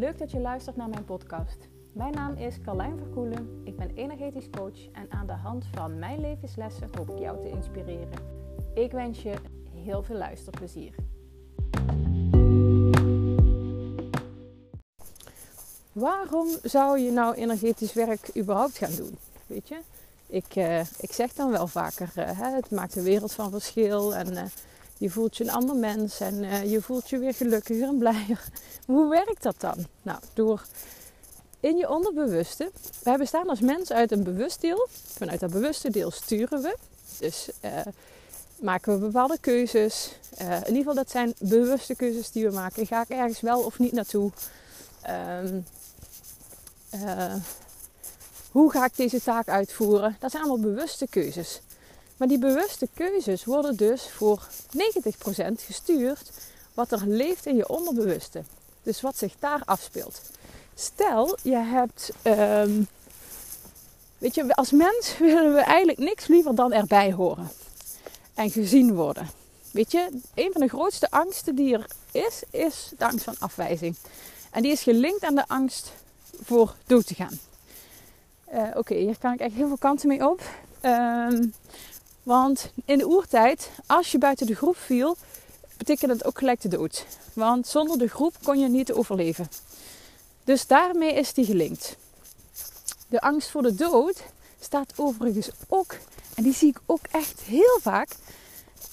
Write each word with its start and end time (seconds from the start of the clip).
Leuk 0.00 0.18
dat 0.18 0.30
je 0.30 0.40
luistert 0.40 0.76
naar 0.76 0.88
mijn 0.88 1.04
podcast. 1.04 1.68
Mijn 1.92 2.12
naam 2.12 2.34
is 2.34 2.60
Carlijn 2.60 2.98
Verkoelen. 2.98 3.60
Ik 3.64 3.76
ben 3.76 3.90
energetisch 3.94 4.50
coach 4.50 4.90
en 4.92 5.10
aan 5.10 5.26
de 5.26 5.32
hand 5.32 5.66
van 5.74 5.98
mijn 5.98 6.20
levenslessen 6.20 6.88
hoop 6.96 7.10
ik 7.10 7.18
jou 7.18 7.40
te 7.40 7.48
inspireren. 7.48 8.18
Ik 8.74 8.92
wens 8.92 9.22
je 9.22 9.34
heel 9.74 10.02
veel 10.02 10.16
luisterplezier. 10.16 10.94
Waarom 15.92 16.48
zou 16.62 16.98
je 16.98 17.10
nou 17.10 17.34
energetisch 17.34 17.92
werk 17.92 18.36
überhaupt 18.36 18.78
gaan 18.78 18.94
doen? 18.96 19.18
Weet 19.46 19.68
je, 19.68 19.80
ik, 20.26 20.56
uh, 20.56 20.80
ik 20.80 21.12
zeg 21.12 21.32
dan 21.32 21.50
wel 21.50 21.66
vaker, 21.66 22.12
uh, 22.16 22.54
het 22.54 22.70
maakt 22.70 22.96
een 22.96 23.02
wereld 23.02 23.32
van 23.32 23.50
verschil 23.50 24.14
en 24.14 24.32
uh, 24.32 24.42
je 25.00 25.10
voelt 25.10 25.36
je 25.36 25.44
een 25.44 25.50
ander 25.50 25.76
mens 25.76 26.20
en 26.20 26.68
je 26.68 26.82
voelt 26.82 27.10
je 27.10 27.18
weer 27.18 27.34
gelukkiger 27.34 27.88
en 27.88 27.98
blijer. 27.98 28.44
Hoe 28.86 29.08
werkt 29.08 29.42
dat 29.42 29.60
dan? 29.60 29.86
Nou, 30.02 30.18
door 30.34 30.64
in 31.60 31.76
je 31.76 31.88
onderbewuste. 31.88 32.70
Wij 33.02 33.16
bestaan 33.16 33.48
als 33.48 33.60
mens 33.60 33.92
uit 33.92 34.12
een 34.12 34.22
bewust 34.22 34.60
deel. 34.60 34.88
Vanuit 34.92 35.40
dat 35.40 35.50
bewuste 35.50 35.90
deel 35.90 36.10
sturen 36.10 36.62
we. 36.62 36.76
Dus 37.18 37.48
maken 38.60 38.92
we 38.92 38.98
bepaalde 38.98 39.38
keuzes. 39.40 40.12
in 40.38 40.46
ieder 40.46 40.76
geval, 40.76 40.94
dat 40.94 41.10
zijn 41.10 41.34
bewuste 41.38 41.94
keuzes 41.94 42.30
die 42.30 42.48
we 42.48 42.54
maken. 42.54 42.86
Ga 42.86 43.02
ik 43.02 43.08
ergens 43.08 43.40
wel 43.40 43.60
of 43.60 43.78
niet 43.78 43.92
naartoe? 43.92 44.30
Uh, 46.94 47.34
hoe 48.50 48.70
ga 48.70 48.84
ik 48.84 48.96
deze 48.96 49.22
taak 49.22 49.48
uitvoeren? 49.48 50.16
Dat 50.20 50.30
zijn 50.30 50.42
allemaal 50.42 50.72
bewuste 50.72 51.06
keuzes. 51.08 51.60
Maar 52.20 52.28
die 52.28 52.38
bewuste 52.38 52.88
keuzes 52.94 53.44
worden 53.44 53.76
dus 53.76 54.10
voor 54.10 54.48
90% 54.76 55.52
gestuurd 55.56 56.30
wat 56.74 56.92
er 56.92 57.06
leeft 57.06 57.46
in 57.46 57.56
je 57.56 57.68
onderbewuste. 57.68 58.42
Dus 58.82 59.00
wat 59.00 59.16
zich 59.16 59.34
daar 59.38 59.62
afspeelt. 59.64 60.20
Stel, 60.74 61.38
je 61.42 61.56
hebt. 61.56 62.10
Um, 62.22 62.88
weet 64.18 64.34
je, 64.34 64.54
als 64.54 64.70
mens 64.70 65.16
willen 65.18 65.54
we 65.54 65.60
eigenlijk 65.60 65.98
niks 65.98 66.26
liever 66.26 66.54
dan 66.54 66.72
erbij 66.72 67.12
horen 67.12 67.50
en 68.34 68.50
gezien 68.50 68.94
worden. 68.94 69.30
Weet 69.70 69.92
je, 69.92 70.08
een 70.34 70.52
van 70.52 70.60
de 70.60 70.68
grootste 70.68 71.10
angsten 71.10 71.54
die 71.54 71.74
er 71.74 71.86
is, 72.12 72.42
is 72.50 72.92
de 72.98 73.06
angst 73.06 73.24
van 73.24 73.36
afwijzing. 73.38 73.96
En 74.50 74.62
die 74.62 74.72
is 74.72 74.82
gelinkt 74.82 75.24
aan 75.24 75.34
de 75.34 75.48
angst 75.48 75.92
voor 76.42 76.74
dood 76.86 77.06
te 77.06 77.14
gaan. 77.14 77.38
Uh, 78.54 78.76
Oké, 78.76 78.94
hier 78.94 79.18
kan 79.18 79.32
ik 79.32 79.40
echt 79.40 79.54
heel 79.54 79.68
veel 79.68 79.78
kanten 79.78 80.08
mee 80.08 80.28
op. 80.28 80.42
Um, 80.82 81.52
want 82.30 82.70
in 82.84 82.98
de 82.98 83.06
oertijd, 83.06 83.70
als 83.86 84.12
je 84.12 84.18
buiten 84.18 84.46
de 84.46 84.54
groep 84.54 84.76
viel, 84.76 85.16
betekende 85.76 86.16
dat 86.16 86.26
ook 86.26 86.38
gelijk 86.38 86.60
de 86.60 86.68
dood. 86.68 87.06
Want 87.32 87.66
zonder 87.66 87.98
de 87.98 88.08
groep 88.08 88.34
kon 88.42 88.58
je 88.58 88.68
niet 88.68 88.92
overleven. 88.92 89.48
Dus 90.44 90.66
daarmee 90.66 91.14
is 91.14 91.32
die 91.32 91.44
gelinkt. 91.44 91.96
De 93.08 93.20
angst 93.20 93.50
voor 93.50 93.62
de 93.62 93.74
dood 93.74 94.22
staat 94.60 94.92
overigens 94.96 95.50
ook, 95.68 95.96
en 96.34 96.42
die 96.42 96.54
zie 96.54 96.68
ik 96.68 96.80
ook 96.86 97.06
echt 97.10 97.40
heel 97.40 97.78
vaak, 97.82 98.08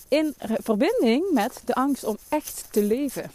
in 0.08 0.36
verbinding 0.64 1.32
met 1.32 1.62
de 1.66 1.76
angst 1.76 2.04
om 2.04 2.18
echt 2.30 2.64
te 2.72 2.82
leven. 2.82 3.32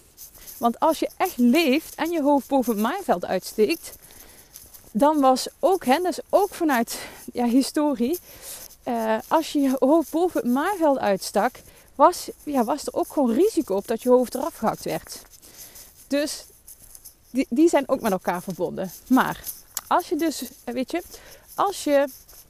Want 0.59 0.81
als 0.81 0.98
je 0.98 1.11
echt 1.16 1.37
leeft 1.37 1.94
en 1.94 2.11
je 2.11 2.22
hoofd 2.22 2.48
boven 2.48 2.72
het 2.72 2.83
maaiveld 2.83 3.25
uitsteekt, 3.25 3.92
dan 4.91 5.20
was 5.20 5.48
ook, 5.59 5.84
hè, 5.84 5.98
dus 5.98 6.19
ook 6.28 6.55
vanuit 6.55 6.98
ja, 7.33 7.44
historie, 7.44 8.19
uh, 8.84 9.19
als 9.28 9.52
je 9.52 9.61
je 9.61 9.77
hoofd 9.78 10.11
boven 10.11 10.41
het 10.41 10.50
maaiveld 10.50 10.98
uitstak, 10.98 11.61
was, 11.94 12.30
ja, 12.42 12.64
was 12.64 12.86
er 12.86 12.94
ook 12.94 13.12
gewoon 13.12 13.33
risico 13.33 13.75
op 13.75 13.86
dat 13.86 14.02
je 14.02 14.08
hoofd 14.08 14.34
eraf 14.34 14.56
gehakt 14.56 14.84
werd. 14.84 15.22
Dus 16.06 16.44
die, 17.30 17.47
die 17.48 17.69
zijn 17.69 17.88
ook 17.88 18.00
met 18.00 18.12
elkaar 18.12 18.42
verbonden. 18.42 18.91
Maar 19.06 19.43
als 19.88 20.09
je 20.09 20.16
dus, 20.16 20.43
eh, 20.65 20.75
weet 20.75 20.91
je, 20.91 21.03
als 21.54 21.84
je, 21.84 22.09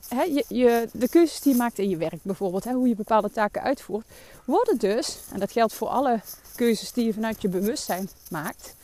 hè, 0.09 0.22
je, 0.48 0.88
de 0.93 1.09
keuzes 1.09 1.41
die 1.41 1.53
je 1.53 1.59
maakt 1.59 1.78
in 1.78 1.88
je 1.88 1.97
werk 1.97 2.22
bijvoorbeeld, 2.22 2.64
hè, 2.64 2.72
hoe 2.72 2.88
je 2.88 2.94
bepaalde 2.94 3.31
taken 3.31 3.62
uitvoert, 3.62 4.06
worden 4.44 4.78
dus, 4.78 5.19
en 5.32 5.41
dat 5.41 5.53
geldt 5.53 5.72
voor 5.72 5.88
alle 5.88 6.20
keuzes 6.54 6.93
die 6.93 7.04
je 7.04 7.12
vanuit 7.12 7.43
je 7.43 7.49
bewustzijn 7.49 8.10
maakt, 8.31 8.75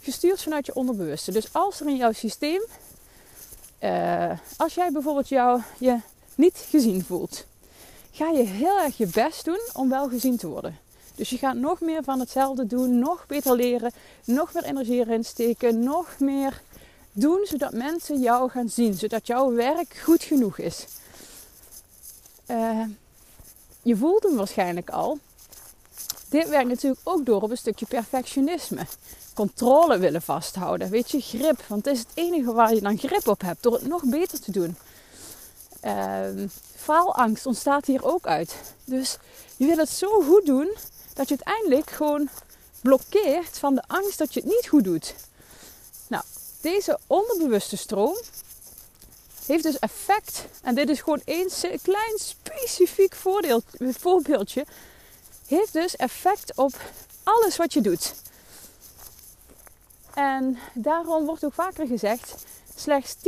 gestuurd 0.00 0.42
vanuit 0.42 0.66
je 0.66 0.74
onderbewuste. 0.74 1.32
Dus 1.32 1.52
als 1.52 1.80
er 1.80 1.86
in 1.86 1.96
jouw 1.96 2.12
systeem 2.12 2.62
uh, 3.82 4.30
als 4.56 4.74
jij 4.74 4.90
bijvoorbeeld 4.92 5.28
jou, 5.28 5.60
je 5.78 5.98
niet 6.34 6.66
gezien 6.68 7.04
voelt, 7.04 7.44
ga 8.10 8.28
je 8.28 8.42
heel 8.42 8.80
erg 8.80 8.96
je 8.96 9.06
best 9.06 9.44
doen 9.44 9.60
om 9.72 9.88
wel 9.88 10.08
gezien 10.08 10.36
te 10.36 10.46
worden. 10.46 10.78
Dus 11.14 11.30
je 11.30 11.38
gaat 11.38 11.56
nog 11.56 11.80
meer 11.80 12.02
van 12.04 12.20
hetzelfde 12.20 12.66
doen, 12.66 12.98
nog 12.98 13.26
beter 13.26 13.54
leren, 13.54 13.92
nog 14.24 14.52
meer 14.54 14.64
energie 14.64 14.98
erin 14.98 15.24
steken, 15.24 15.82
nog 15.82 16.18
meer 16.18 16.62
doen 17.12 17.46
zodat 17.48 17.72
mensen 17.72 18.20
jou 18.20 18.50
gaan 18.50 18.68
zien, 18.68 18.94
zodat 18.94 19.26
jouw 19.26 19.52
werk 19.52 20.00
goed 20.04 20.22
genoeg 20.22 20.58
is. 20.58 20.86
Uh, 22.46 22.84
je 23.82 23.96
voelt 23.96 24.22
hem 24.22 24.36
waarschijnlijk 24.36 24.90
al. 24.90 25.18
Dit 26.28 26.48
werkt 26.48 26.68
natuurlijk 26.68 27.00
ook 27.04 27.26
door 27.26 27.42
op 27.42 27.50
een 27.50 27.56
stukje 27.56 27.86
perfectionisme 27.86 28.86
controle 29.34 29.98
willen 29.98 30.22
vasthouden. 30.22 30.90
Weet 30.90 31.10
je, 31.10 31.20
grip. 31.20 31.62
Want 31.66 31.84
het 31.84 31.94
is 31.94 32.00
het 32.00 32.10
enige 32.14 32.52
waar 32.52 32.74
je 32.74 32.80
dan 32.80 32.98
grip 32.98 33.28
op 33.28 33.40
hebt 33.40 33.62
door 33.62 33.72
het 33.72 33.86
nog 33.86 34.04
beter 34.04 34.40
te 34.40 34.52
doen. 34.52 34.76
Uh, 35.84 36.46
faalangst 36.76 37.46
ontstaat 37.46 37.86
hier 37.86 38.04
ook 38.04 38.26
uit. 38.26 38.54
Dus 38.84 39.16
je 39.56 39.66
wil 39.66 39.76
het 39.76 39.88
zo 39.88 40.20
goed 40.20 40.46
doen 40.46 40.76
dat 41.14 41.28
je 41.28 41.36
uiteindelijk 41.44 41.90
gewoon 41.90 42.28
blokkeert 42.80 43.58
van 43.58 43.74
de 43.74 43.82
angst 43.86 44.18
dat 44.18 44.34
je 44.34 44.40
het 44.40 44.48
niet 44.48 44.68
goed 44.68 44.84
doet. 44.84 45.14
Nou, 46.06 46.24
deze 46.60 46.98
onderbewuste 47.06 47.76
stroom 47.76 48.16
heeft 49.46 49.62
dus 49.62 49.78
effect. 49.78 50.44
En 50.62 50.74
dit 50.74 50.88
is 50.88 51.00
gewoon 51.00 51.22
één 51.24 51.48
klein 51.82 52.18
specifiek 52.18 53.14
voorbeeldje. 53.78 54.66
Heeft 55.46 55.72
dus 55.72 55.96
effect 55.96 56.56
op 56.56 56.72
alles 57.22 57.56
wat 57.56 57.72
je 57.72 57.80
doet. 57.80 58.14
En 60.14 60.58
daarom 60.74 61.24
wordt 61.24 61.44
ook 61.44 61.54
vaker 61.54 61.86
gezegd: 61.86 62.34
slechts 62.76 63.14
10% 63.14 63.20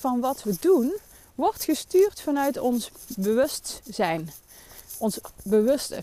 van 0.00 0.20
wat 0.20 0.42
we 0.42 0.56
doen 0.60 0.96
wordt 1.36 1.64
gestuurd 1.64 2.20
vanuit 2.20 2.58
ons 2.58 2.90
bewustzijn, 3.16 4.30
ons 4.98 5.18
bewuste. 5.44 6.02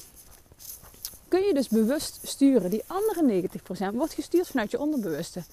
Kun 1.27 1.41
je 1.41 1.53
dus 1.53 1.67
bewust 1.67 2.19
sturen. 2.23 2.69
Die 2.69 2.83
andere 2.87 3.49
90% 3.91 3.95
wordt 3.95 4.13
gestuurd 4.13 4.47
vanuit 4.47 4.71
je 4.71 4.79
onderbewuste. 4.79 5.43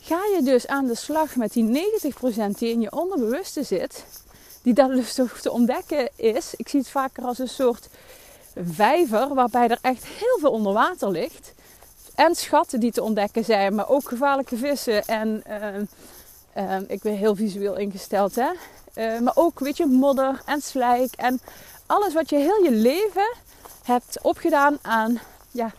Ga 0.00 0.20
je 0.36 0.40
dus 0.42 0.66
aan 0.66 0.86
de 0.86 0.94
slag 0.94 1.36
met 1.36 1.52
die 1.52 1.90
90% 2.54 2.58
die 2.58 2.70
in 2.70 2.80
je 2.80 2.92
onderbewuste 2.92 3.62
zit, 3.62 4.04
die 4.62 4.74
daar 4.74 4.88
dus 4.88 5.14
te 5.14 5.50
ontdekken 5.50 6.08
is. 6.16 6.54
Ik 6.56 6.68
zie 6.68 6.80
het 6.80 6.88
vaker 6.88 7.24
als 7.24 7.38
een 7.38 7.48
soort 7.48 7.88
vijver 8.54 9.34
waarbij 9.34 9.68
er 9.68 9.78
echt 9.80 10.04
heel 10.04 10.38
veel 10.40 10.50
onder 10.50 10.72
water 10.72 11.10
ligt 11.10 11.52
en 12.14 12.34
schatten 12.34 12.80
die 12.80 12.92
te 12.92 13.02
ontdekken 13.02 13.44
zijn, 13.44 13.74
maar 13.74 13.88
ook 13.88 14.08
gevaarlijke 14.08 14.56
vissen. 14.56 15.04
En 15.04 15.42
uh, 16.56 16.78
ik 16.86 17.02
ben 17.02 17.14
heel 17.14 17.34
visueel 17.34 17.76
ingesteld, 17.76 18.34
hè. 18.34 18.50
Uh, 18.94 19.18
maar 19.18 19.32
ook, 19.36 19.58
weet 19.58 19.76
je, 19.76 19.86
modder 19.86 20.42
en 20.44 20.60
slijk 20.60 21.14
en 21.14 21.40
alles 21.86 22.12
wat 22.12 22.30
je 22.30 22.36
heel 22.36 22.62
je 22.62 22.70
leven 22.70 23.34
hebt 23.82 24.18
opgedaan 24.22 24.78
aan 24.82 25.20
ja, 25.50 25.72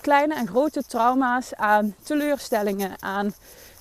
kleine 0.00 0.34
en 0.34 0.48
grote 0.48 0.82
trauma's, 0.82 1.54
aan 1.54 1.94
teleurstellingen, 2.02 2.96
aan 3.00 3.34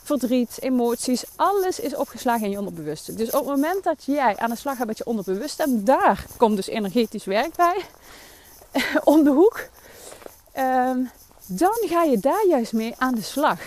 verdriet, 0.03 0.57
emoties. 0.61 1.23
Alles 1.35 1.79
is 1.79 1.95
opgeslagen 1.95 2.45
in 2.45 2.51
je 2.51 2.57
onderbewuste. 2.57 3.13
Dus 3.13 3.29
op 3.29 3.39
het 3.39 3.55
moment 3.55 3.83
dat 3.83 4.03
jij 4.05 4.37
aan 4.37 4.49
de 4.49 4.55
slag 4.55 4.77
gaat 4.77 4.87
met 4.87 4.97
je 4.97 5.05
onderbewuste, 5.05 5.63
en 5.63 5.83
daar 5.83 6.25
komt 6.37 6.55
dus 6.55 6.67
energetisch 6.67 7.25
werk 7.25 7.55
bij, 7.55 7.85
om 9.13 9.23
de 9.23 9.29
hoek. 9.29 9.67
Um, 10.57 11.09
dan 11.45 11.77
ga 11.79 12.03
je 12.03 12.19
daar 12.19 12.45
juist 12.47 12.73
mee 12.73 12.93
aan 12.97 13.15
de 13.15 13.21
slag. 13.21 13.59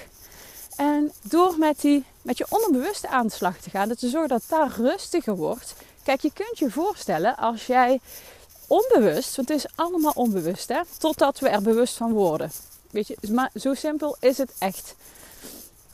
En 0.77 1.13
door 1.23 1.59
met, 1.59 1.81
die, 1.81 2.05
met 2.25 2.39
je 2.39 2.47
onderbewuste 2.49 3.09
aan 3.09 3.27
de 3.27 3.33
slag 3.33 3.57
te 3.57 3.71
gaan, 3.71 3.89
dat 3.89 3.99
te 3.99 4.09
zorgen 4.09 4.29
dat 4.29 4.43
daar 4.49 4.73
rustiger 4.77 5.37
wordt. 5.37 5.75
Kijk, 6.03 6.21
je 6.21 6.31
kunt 6.35 6.59
je 6.59 6.71
voorstellen 6.71 7.37
als 7.37 7.67
jij 7.67 8.01
onbewust, 8.67 9.37
want 9.37 9.49
het 9.49 9.59
is 9.59 9.71
allemaal 9.75 10.13
onbewust, 10.15 10.69
hè, 10.69 10.81
totdat 10.99 11.39
we 11.39 11.49
er 11.49 11.63
bewust 11.63 11.97
van 11.97 12.13
worden. 12.13 12.53
Weet 12.91 13.07
je, 13.07 13.17
maar 13.31 13.51
zo 13.55 13.75
simpel 13.75 14.17
is 14.21 14.39
het 14.39 14.53
echt. 14.59 14.95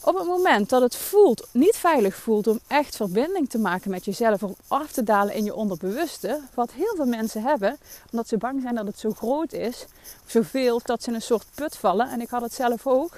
Op 0.04 0.14
het 0.14 0.26
moment 0.26 0.68
dat 0.68 0.82
het 0.82 0.96
voelt, 0.96 1.46
niet 1.52 1.76
veilig 1.76 2.14
voelt 2.14 2.46
om 2.46 2.60
echt 2.66 2.96
verbinding 2.96 3.50
te 3.50 3.58
maken 3.58 3.90
met 3.90 4.04
jezelf, 4.04 4.42
om 4.42 4.54
af 4.68 4.92
te 4.92 5.02
dalen 5.02 5.34
in 5.34 5.44
je 5.44 5.54
onderbewuste, 5.54 6.40
wat 6.54 6.72
heel 6.72 6.94
veel 6.96 7.06
mensen 7.06 7.42
hebben, 7.42 7.78
omdat 8.10 8.28
ze 8.28 8.36
bang 8.36 8.62
zijn 8.62 8.74
dat 8.74 8.86
het 8.86 8.98
zo 8.98 9.12
groot 9.12 9.52
is, 9.52 9.86
of 10.24 10.30
zoveel, 10.30 10.80
dat 10.84 11.02
ze 11.02 11.08
in 11.08 11.14
een 11.14 11.22
soort 11.22 11.44
put 11.54 11.76
vallen. 11.76 12.10
En 12.10 12.20
ik 12.20 12.30
had 12.30 12.42
het 12.42 12.54
zelf 12.54 12.86
ook. 12.86 13.16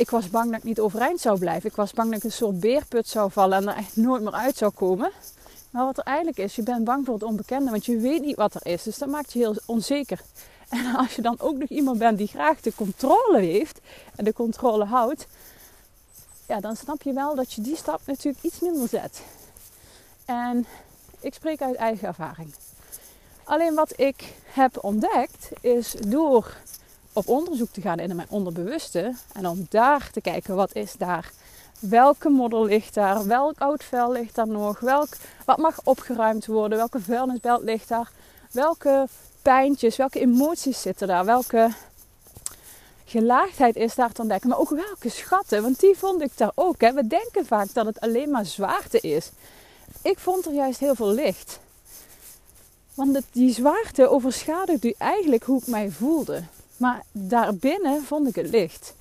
Ik 0.00 0.10
was 0.10 0.30
bang 0.30 0.50
dat 0.50 0.58
ik 0.58 0.64
niet 0.64 0.80
overeind 0.80 1.20
zou 1.20 1.38
blijven. 1.38 1.70
Ik 1.70 1.76
was 1.76 1.92
bang 1.92 2.08
dat 2.08 2.18
ik 2.18 2.24
een 2.24 2.32
soort 2.32 2.60
beerput 2.60 3.08
zou 3.08 3.30
vallen 3.30 3.58
en 3.58 3.76
er 3.76 3.84
nooit 3.94 4.22
meer 4.22 4.32
uit 4.32 4.56
zou 4.56 4.72
komen. 4.72 5.10
Maar 5.70 5.84
wat 5.84 5.98
er 5.98 6.04
eigenlijk 6.04 6.38
is, 6.38 6.56
je 6.56 6.62
bent 6.62 6.84
bang 6.84 7.04
voor 7.04 7.14
het 7.14 7.22
onbekende, 7.22 7.70
want 7.70 7.86
je 7.86 7.96
weet 7.96 8.24
niet 8.24 8.36
wat 8.36 8.54
er 8.54 8.66
is. 8.72 8.82
Dus 8.82 8.98
dat 8.98 9.08
maakt 9.08 9.32
je 9.32 9.38
heel 9.38 9.56
onzeker. 9.66 10.20
En 10.68 10.94
als 10.94 11.14
je 11.14 11.22
dan 11.22 11.40
ook 11.40 11.56
nog 11.56 11.68
iemand 11.68 11.98
bent 11.98 12.18
die 12.18 12.26
graag 12.26 12.60
de 12.60 12.74
controle 12.74 13.38
heeft 13.38 13.80
en 14.16 14.24
de 14.24 14.32
controle 14.32 14.84
houdt, 14.84 15.26
ja, 16.46 16.60
dan 16.60 16.76
snap 16.76 17.02
je 17.02 17.12
wel 17.12 17.34
dat 17.34 17.52
je 17.52 17.60
die 17.60 17.76
stap 17.76 18.00
natuurlijk 18.04 18.44
iets 18.44 18.60
minder 18.60 18.88
zet. 18.88 19.22
En 20.24 20.66
ik 21.20 21.34
spreek 21.34 21.62
uit 21.62 21.74
eigen 21.74 22.08
ervaring. 22.08 22.54
Alleen 23.44 23.74
wat 23.74 23.92
ik 23.96 24.34
heb 24.44 24.84
ontdekt 24.84 25.48
is 25.60 25.94
door 26.06 26.56
op 27.12 27.28
onderzoek 27.28 27.72
te 27.72 27.80
gaan 27.80 27.98
in 27.98 28.16
mijn 28.16 28.28
onderbewuste 28.30 29.14
en 29.32 29.46
om 29.46 29.66
daar 29.68 30.10
te 30.10 30.20
kijken 30.20 30.54
wat 30.54 30.74
is 30.74 30.92
daar, 30.92 31.32
welke 31.78 32.28
model 32.28 32.64
ligt 32.64 32.94
daar, 32.94 33.26
welk 33.26 33.58
oud 33.58 33.84
vel 33.84 34.12
ligt 34.12 34.34
daar 34.34 34.48
nog, 34.48 34.80
welk, 34.80 35.08
wat 35.44 35.58
mag 35.58 35.80
opgeruimd 35.84 36.46
worden, 36.46 36.78
welke 36.78 37.00
vuilnisbelt 37.00 37.62
ligt 37.62 37.88
daar, 37.88 38.10
welke 38.50 39.06
pijntjes, 39.42 39.96
welke 39.96 40.20
emoties 40.20 40.80
zitten 40.80 41.08
daar, 41.08 41.24
welke 41.24 41.70
gelaagdheid 43.04 43.76
is 43.76 43.94
daar 43.94 44.12
te 44.12 44.20
ontdekken, 44.20 44.48
maar 44.48 44.58
ook 44.58 44.70
welke 44.70 45.08
schatten, 45.08 45.62
want 45.62 45.80
die 45.80 45.96
vond 45.96 46.22
ik 46.22 46.36
daar 46.36 46.52
ook. 46.54 46.80
Hè. 46.80 46.92
We 46.92 47.06
denken 47.06 47.46
vaak 47.46 47.74
dat 47.74 47.86
het 47.86 48.00
alleen 48.00 48.30
maar 48.30 48.46
zwaarte 48.46 49.00
is. 49.00 49.30
Ik 50.02 50.18
vond 50.18 50.46
er 50.46 50.52
juist 50.52 50.80
heel 50.80 50.94
veel 50.94 51.12
licht. 51.12 51.58
Want 52.94 53.20
die 53.32 53.52
zwaarte 53.52 54.08
overschaduwde 54.08 54.94
eigenlijk 54.98 55.44
hoe 55.44 55.60
ik 55.60 55.66
mij 55.66 55.90
voelde. 55.90 56.42
Maar 56.80 57.02
daarbinnen 57.12 58.02
vond 58.02 58.28
ik 58.28 58.34
het 58.34 58.50
licht. 58.50 58.94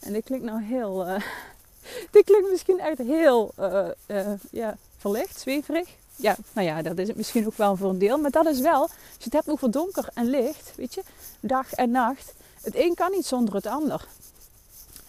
En 0.00 0.12
dit 0.12 0.24
klinkt 0.24 0.44
nou 0.44 0.62
heel. 0.62 1.06
Uh, 1.06 1.14
dit 2.10 2.24
klinkt 2.24 2.50
misschien 2.50 2.80
echt 2.80 2.98
heel 2.98 3.52
uh, 3.60 3.88
uh, 4.06 4.26
ja, 4.50 4.76
verlicht, 4.98 5.40
zweverig. 5.40 5.88
Ja, 6.16 6.36
nou 6.52 6.66
ja, 6.66 6.82
dat 6.82 6.98
is 6.98 7.08
het 7.08 7.16
misschien 7.16 7.46
ook 7.46 7.56
wel 7.56 7.76
voor 7.76 7.90
een 7.90 7.98
deel. 7.98 8.18
Maar 8.18 8.30
dat 8.30 8.46
is 8.46 8.60
wel, 8.60 8.80
als 8.80 8.90
je 9.18 9.24
het 9.24 9.32
hebt 9.32 9.48
over 9.48 9.70
donker 9.70 10.08
en 10.14 10.30
licht, 10.30 10.72
weet 10.76 10.94
je, 10.94 11.02
dag 11.40 11.72
en 11.72 11.90
nacht. 11.90 12.32
Het 12.60 12.76
een 12.76 12.94
kan 12.94 13.10
niet 13.10 13.26
zonder 13.26 13.54
het 13.54 13.66
ander. 13.66 14.06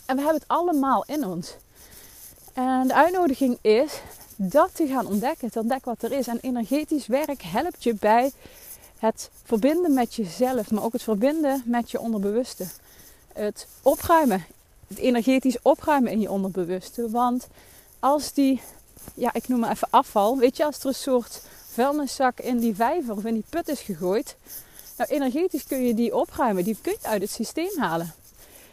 En 0.06 0.16
we 0.16 0.22
hebben 0.22 0.42
het 0.42 0.50
allemaal 0.50 1.04
in 1.08 1.26
ons. 1.26 1.56
En 2.54 2.88
de 2.88 2.94
uitnodiging 2.94 3.58
is 3.62 4.02
dat 4.36 4.70
te 4.76 4.88
gaan 4.88 5.08
ontdekken, 5.08 5.52
te 5.52 5.60
ontdekken 5.60 5.96
wat 6.00 6.12
er 6.12 6.18
is. 6.18 6.28
En 6.28 6.40
energetisch 6.42 7.08
werk 7.08 7.42
helpt 7.42 7.84
je 7.84 7.94
bij 7.94 8.32
het 9.00 9.30
verbinden 9.44 9.94
met 9.94 10.16
jezelf, 10.16 10.72
maar 10.72 10.84
ook 10.84 10.94
het 10.94 11.04
verbinden 11.04 11.64
met 11.66 11.92
je 11.92 12.00
onderbewuste. 12.00 12.66
Het 13.34 13.68
opruimen, 13.82 14.46
het 14.88 14.98
energetisch 14.98 15.62
opruimen 15.62 16.12
in 16.12 16.20
je 16.20 16.32
onderbewuste. 16.32 17.10
Want 17.10 17.48
als 18.00 18.34
die, 18.34 18.62
ja, 19.14 19.34
ik 19.34 19.48
noem 19.48 19.60
maar 19.60 19.72
even 19.72 19.88
afval, 19.92 20.38
weet 20.38 20.58
je, 20.58 20.66
als 20.66 20.80
er 20.80 20.86
een 20.86 20.94
soort 20.94 21.42
vuilniszak 21.72 22.40
in 22.40 22.60
die 22.60 22.76
vijver 22.76 23.16
of 23.16 23.26
in 23.26 23.34
die 23.34 23.46
put 23.50 23.68
is 23.68 23.82
gegooid, 23.82 24.36
nou, 24.98 25.10
energetisch 25.10 25.66
kun 25.66 25.86
je 25.86 25.94
die 25.94 26.16
opruimen, 26.16 26.64
die 26.64 26.78
kun 26.82 26.96
je 27.02 27.08
uit 27.08 27.22
het 27.22 27.32
systeem 27.32 27.78
halen. 27.78 28.14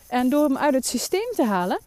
En 0.06 0.28
door 0.28 0.44
hem 0.44 0.56
uit 0.56 0.74
het 0.74 0.86
systeem 0.86 1.32
te 1.34 1.44
halen, 1.44 1.78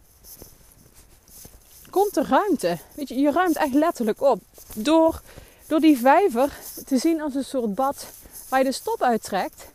komt 1.90 2.18
er 2.18 2.28
ruimte. 2.28 2.78
Weet 2.94 3.10
je, 3.10 3.16
je 3.16 3.32
ruimt 3.32 3.58
echt 3.58 3.74
letterlijk 3.74 4.22
op. 4.22 4.42
Door, 4.76 5.22
door 5.68 5.80
die 5.80 5.98
vijver 5.98 6.60
te 6.86 6.98
zien 6.98 7.22
als 7.22 7.36
een 7.36 7.44
soort 7.44 7.76
bad 7.76 8.08
waar 8.50 8.60
je 8.60 8.66
de 8.66 8.72
stop 8.72 9.02
uittrekt, 9.02 9.66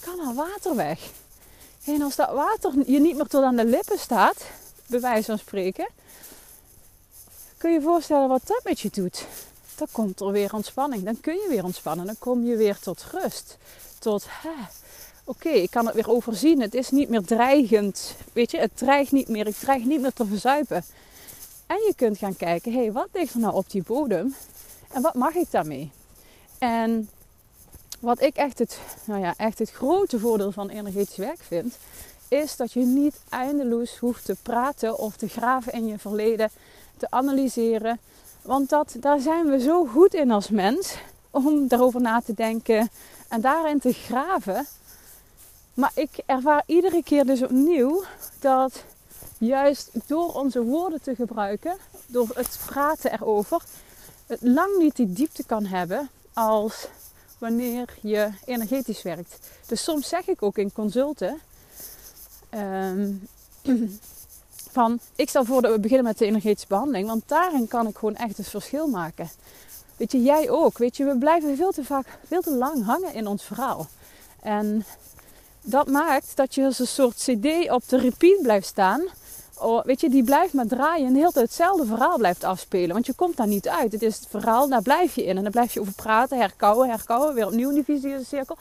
kan 0.00 0.28
er 0.28 0.34
water 0.34 0.76
weg. 0.76 1.10
En 1.84 2.02
als 2.02 2.16
dat 2.16 2.30
water 2.30 2.72
je 2.86 3.00
niet 3.00 3.16
meer 3.16 3.26
tot 3.26 3.42
aan 3.42 3.56
de 3.56 3.64
lippen 3.64 3.98
staat, 3.98 4.44
bij 4.86 5.00
wijze 5.00 5.24
van 5.24 5.38
spreken, 5.38 5.88
kun 7.56 7.70
je 7.70 7.78
je 7.78 7.84
voorstellen 7.84 8.28
wat 8.28 8.46
dat 8.46 8.60
met 8.64 8.80
je 8.80 8.90
doet. 8.92 9.26
Dan 9.76 9.86
komt 9.92 10.20
er 10.20 10.32
weer 10.32 10.54
ontspanning. 10.54 11.04
Dan 11.04 11.20
kun 11.20 11.34
je 11.34 11.46
weer 11.48 11.64
ontspannen. 11.64 12.06
Dan 12.06 12.18
kom 12.18 12.44
je 12.44 12.56
weer 12.56 12.78
tot 12.78 13.06
rust. 13.12 13.56
Tot, 13.98 14.26
oké, 15.24 15.48
ik 15.48 15.70
kan 15.70 15.86
het 15.86 15.94
weer 15.94 16.10
overzien. 16.10 16.60
Het 16.60 16.74
is 16.74 16.90
niet 16.90 17.08
meer 17.08 17.24
dreigend. 17.24 18.14
Weet 18.32 18.50
je, 18.50 18.58
het 18.58 18.76
dreigt 18.76 19.12
niet 19.12 19.28
meer. 19.28 19.46
Ik 19.46 19.56
dreig 19.56 19.84
niet 19.84 20.00
meer 20.00 20.12
te 20.12 20.26
verzuipen. 20.26 20.84
En 21.66 21.76
je 21.76 21.92
kunt 21.96 22.18
gaan 22.18 22.36
kijken, 22.36 22.72
hé, 22.72 22.78
hey, 22.78 22.92
wat 22.92 23.08
ligt 23.12 23.34
er 23.34 23.40
nou 23.40 23.54
op 23.54 23.70
die 23.70 23.82
bodem? 23.82 24.34
En 24.92 25.02
wat 25.02 25.14
mag 25.14 25.34
ik 25.34 25.50
daarmee? 25.50 25.90
En 26.58 27.08
wat 28.00 28.20
ik 28.20 28.36
echt 28.36 28.58
het, 28.58 28.78
nou 29.04 29.20
ja, 29.20 29.34
echt 29.36 29.58
het 29.58 29.70
grote 29.70 30.18
voordeel 30.18 30.52
van 30.52 30.68
energetisch 30.68 31.16
werk 31.16 31.42
vind, 31.42 31.76
is 32.28 32.56
dat 32.56 32.72
je 32.72 32.80
niet 32.80 33.16
eindeloos 33.28 33.98
hoeft 33.98 34.24
te 34.24 34.36
praten 34.42 34.98
of 34.98 35.16
te 35.16 35.28
graven 35.28 35.72
in 35.72 35.86
je 35.86 35.98
verleden, 35.98 36.50
te 36.96 37.06
analyseren. 37.10 37.98
Want 38.42 38.68
dat, 38.68 38.96
daar 39.00 39.20
zijn 39.20 39.46
we 39.50 39.60
zo 39.60 39.86
goed 39.86 40.14
in 40.14 40.30
als 40.30 40.48
mens 40.48 40.94
om 41.30 41.68
daarover 41.68 42.00
na 42.00 42.20
te 42.20 42.34
denken 42.34 42.90
en 43.28 43.40
daarin 43.40 43.78
te 43.78 43.92
graven. 43.92 44.66
Maar 45.74 45.92
ik 45.94 46.10
ervaar 46.26 46.62
iedere 46.66 47.02
keer 47.02 47.24
dus 47.24 47.42
opnieuw 47.42 48.04
dat 48.40 48.84
juist 49.38 49.90
door 50.06 50.32
onze 50.32 50.62
woorden 50.62 51.02
te 51.02 51.14
gebruiken, 51.14 51.76
door 52.06 52.28
het 52.34 52.58
praten 52.66 53.12
erover, 53.12 53.62
het 54.26 54.42
lang 54.42 54.78
niet 54.78 54.96
die 54.96 55.12
diepte 55.12 55.44
kan 55.44 55.64
hebben 55.66 56.10
als 56.32 56.88
wanneer 57.38 57.94
je 58.00 58.30
energetisch 58.44 59.02
werkt. 59.02 59.38
Dus 59.66 59.82
soms 59.82 60.08
zeg 60.08 60.28
ik 60.28 60.42
ook 60.42 60.58
in 60.58 60.72
consulten 60.72 61.40
ehm, 62.50 63.12
van 64.76 65.00
ik 65.14 65.28
stel 65.28 65.44
voor 65.44 65.62
dat 65.62 65.72
we 65.72 65.80
beginnen 65.80 66.06
met 66.06 66.18
de 66.18 66.26
energetische 66.26 66.68
behandeling, 66.68 67.06
want 67.06 67.22
daarin 67.26 67.68
kan 67.68 67.86
ik 67.86 67.96
gewoon 67.96 68.16
echt 68.16 68.36
het 68.36 68.48
verschil 68.48 68.88
maken. 68.88 69.30
Weet 69.96 70.12
je, 70.12 70.22
jij 70.22 70.50
ook. 70.50 70.78
Weet 70.78 70.96
je, 70.96 71.04
we 71.04 71.18
blijven 71.18 71.56
veel 71.56 71.72
te 71.72 71.84
vaak, 71.84 72.06
veel 72.26 72.42
te 72.42 72.54
lang 72.54 72.84
hangen 72.84 73.14
in 73.14 73.26
ons 73.26 73.44
verhaal. 73.44 73.86
En 74.42 74.84
dat 75.62 75.86
maakt 75.86 76.36
dat 76.36 76.54
je 76.54 76.64
als 76.64 76.78
een 76.78 76.86
soort 76.86 77.16
CD 77.16 77.70
op 77.70 77.88
de 77.88 77.98
repeat 77.98 78.42
blijft 78.42 78.66
staan 78.66 79.02
oh, 79.58 79.84
weet 79.84 80.00
je, 80.00 80.10
die 80.10 80.24
blijft 80.24 80.52
maar 80.52 80.66
draaien 80.66 81.06
en 81.06 81.12
de 81.12 81.18
hele 81.18 81.32
tijd 81.32 81.46
hetzelfde 81.46 81.86
verhaal 81.86 82.16
blijft 82.16 82.44
afspelen. 82.44 82.92
Want 82.92 83.06
je 83.06 83.12
komt 83.12 83.36
daar 83.36 83.46
niet 83.46 83.68
uit. 83.68 83.92
Het 83.92 84.02
is 84.02 84.16
het 84.16 84.26
verhaal, 84.30 84.68
daar 84.68 84.82
blijf 84.82 85.14
je 85.14 85.24
in. 85.24 85.36
En 85.36 85.42
dan 85.42 85.52
blijf 85.52 85.74
je 85.74 85.80
over 85.80 85.92
praten, 85.92 86.38
herkouwen, 86.38 86.88
herkouwen, 86.88 87.34
weer 87.34 87.46
opnieuw 87.46 87.68
in 87.68 87.74
die 87.74 87.84
visieuze 87.84 88.24
cirkel. 88.24 88.56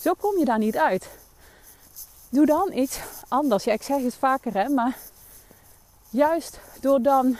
Zo 0.00 0.12
kom 0.12 0.38
je 0.38 0.44
daar 0.44 0.58
niet 0.58 0.76
uit. 0.76 1.08
Doe 2.28 2.46
dan 2.46 2.72
iets 2.72 2.98
anders. 3.28 3.64
Ja, 3.64 3.72
ik 3.72 3.82
zeg 3.82 4.02
het 4.02 4.14
vaker, 4.14 4.54
hè, 4.54 4.68
maar 4.68 4.96
juist 6.10 6.58
door 6.80 7.02
dan 7.02 7.36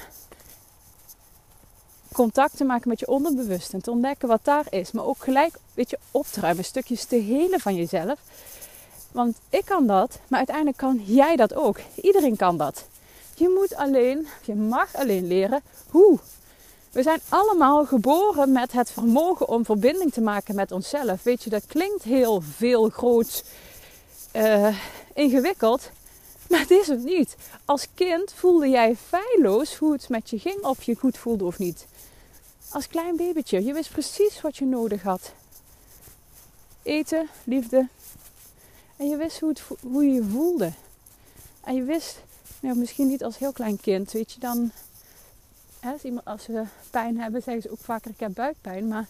contact 2.13 2.57
te 2.57 2.65
maken 2.65 2.89
met 2.89 3.01
je 3.01 3.07
onderbewust 3.07 3.73
en 3.73 3.83
te 3.83 3.91
ontdekken 3.91 4.29
wat 4.29 4.45
daar 4.45 4.67
is, 4.71 4.93
maar 4.93 5.05
ook 5.05 5.23
gelijk, 5.23 5.59
weet 5.75 5.91
je, 5.91 5.99
op 6.11 6.27
te 6.27 6.41
ruimen, 6.41 6.65
stukjes 6.65 7.05
te 7.05 7.17
helen 7.17 7.61
van 7.61 7.75
jezelf. 7.75 8.19
Want 9.13 9.37
ik 9.49 9.65
kan 9.65 9.87
dat, 9.87 10.19
maar 10.29 10.39
uiteindelijk 10.39 10.77
kan 10.77 11.01
jij 11.05 11.37
dat 11.37 11.55
ook. 11.55 11.79
Iedereen 11.95 12.37
kan 12.37 12.57
dat. 12.57 12.85
Je 13.37 13.49
moet 13.49 13.75
alleen, 13.75 14.27
je 14.45 14.55
mag 14.55 14.95
alleen 14.95 15.27
leren 15.27 15.63
hoe. 15.91 16.19
We 16.93 17.03
zijn 17.03 17.21
allemaal 17.29 17.87
geboren 17.87 18.53
met 18.53 18.73
het 18.73 18.91
vermogen 18.91 19.49
om 19.49 19.65
verbinding 19.65 20.13
te 20.13 20.21
maken 20.21 20.55
met 20.55 20.73
onszelf. 20.73 21.23
Weet 21.23 21.43
je, 21.43 21.51
dat 21.51 21.67
klinkt 21.67 22.03
heel 22.03 22.41
veel 22.41 22.89
groot, 22.89 23.45
uh, 24.37 24.77
ingewikkeld, 25.15 25.91
maar 26.49 26.61
het 26.61 26.71
is 26.71 26.87
het 26.87 27.05
niet. 27.05 27.37
Als 27.65 27.87
kind 27.95 28.33
voelde 28.33 28.69
jij 28.69 28.97
feilloos 28.97 29.77
hoe 29.77 29.93
het 29.93 30.09
met 30.09 30.31
je 30.31 30.39
ging, 30.39 30.63
of 30.63 30.83
je 30.83 30.95
goed 30.95 31.19
voelde 31.19 31.45
of 31.45 31.59
niet. 31.59 31.87
Als 32.71 32.89
klein 32.89 33.17
babytje, 33.17 33.65
je 33.65 33.73
wist 33.73 33.91
precies 33.91 34.41
wat 34.41 34.57
je 34.57 34.65
nodig 34.65 35.03
had. 35.03 35.33
Eten, 36.83 37.29
liefde. 37.45 37.89
En 38.97 39.09
je 39.09 39.17
wist 39.17 39.41
hoe, 39.41 39.49
het, 39.49 39.63
hoe 39.81 40.05
je 40.05 40.13
je 40.13 40.25
voelde. 40.25 40.73
En 41.65 41.75
je 41.75 41.83
wist 41.83 42.19
nou, 42.65 42.79
misschien 42.79 43.07
niet 43.07 43.25
als 43.25 43.39
heel 43.39 43.53
klein 43.53 43.81
kind, 43.81 44.13
weet 44.13 44.33
je, 44.33 44.41
dan 44.41 44.71
hè, 45.81 45.93
als 46.25 46.43
ze 46.43 46.63
pijn 46.91 47.21
hebben, 47.21 47.43
zeggen 47.43 47.63
ze 47.63 47.71
ook 47.71 47.81
vaker 47.81 48.11
ik 48.11 48.21
heb 48.21 48.35
buikpijn, 48.35 48.89
maar 48.89 49.07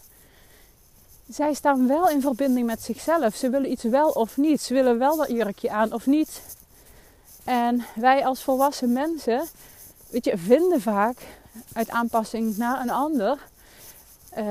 zij 1.29 1.53
staan 1.53 1.87
wel 1.87 2.09
in 2.09 2.21
verbinding 2.21 2.65
met 2.65 2.81
zichzelf. 2.83 3.35
Ze 3.35 3.49
willen 3.49 3.71
iets 3.71 3.83
wel 3.83 4.09
of 4.09 4.37
niet. 4.37 4.61
Ze 4.61 4.73
willen 4.73 4.97
wel 4.97 5.17
dat 5.17 5.29
jurkje 5.29 5.71
aan 5.71 5.93
of 5.93 6.05
niet. 6.05 6.41
En 7.43 7.85
wij 7.95 8.25
als 8.25 8.43
volwassen 8.43 8.93
mensen, 8.93 9.43
weet 10.09 10.25
je, 10.25 10.37
vinden 10.37 10.81
vaak 10.81 11.17
uit 11.73 11.89
aanpassing 11.89 12.57
naar 12.57 12.81
een 12.81 12.89
ander, 12.89 13.37
uh, 14.37 14.43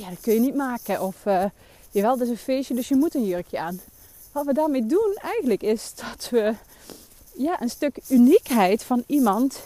ja, 0.00 0.08
dat 0.10 0.20
kun 0.20 0.34
je 0.34 0.40
niet 0.40 0.54
maken. 0.54 1.02
Of 1.02 1.26
uh, 1.26 1.44
jawel, 1.90 2.16
dat 2.16 2.26
is 2.26 2.32
een 2.32 2.36
feestje, 2.36 2.74
dus 2.74 2.88
je 2.88 2.96
moet 2.96 3.14
een 3.14 3.26
jurkje 3.26 3.58
aan. 3.58 3.80
Wat 4.32 4.44
we 4.46 4.52
daarmee 4.52 4.86
doen 4.86 5.16
eigenlijk 5.20 5.62
is 5.62 5.92
dat 5.94 6.28
we 6.30 6.54
ja, 7.38 7.62
een 7.62 7.70
stuk 7.70 7.98
uniekheid 8.08 8.82
van 8.82 9.04
iemand 9.06 9.62